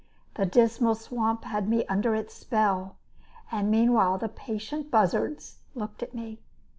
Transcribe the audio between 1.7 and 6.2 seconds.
under its spell, and meanwhile the patient buzzards looked at